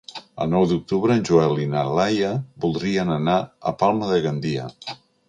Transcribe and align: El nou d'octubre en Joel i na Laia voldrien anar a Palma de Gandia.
El 0.43 0.47
nou 0.51 0.63
d'octubre 0.69 1.17
en 1.19 1.27
Joel 1.29 1.61
i 1.65 1.67
na 1.73 1.83
Laia 1.99 2.31
voldrien 2.65 3.13
anar 3.17 3.37
a 3.73 3.75
Palma 3.83 4.11
de 4.15 4.19
Gandia. 4.25 4.65